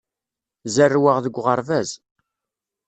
Zerrweɣ 0.75 1.17
deg 1.21 1.35
uɣerbaz. 1.39 1.89